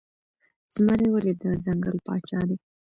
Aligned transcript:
زمری 0.73 1.07
ولې 1.11 1.33
د 1.41 1.43
ځنګل 1.65 1.95
پاچا 2.05 2.39
دی؟ 2.47 2.55